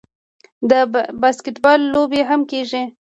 د 0.69 0.71
باسکیټبال 1.21 1.79
لوبې 1.93 2.21
هم 2.29 2.41
کیږي. 2.51 2.83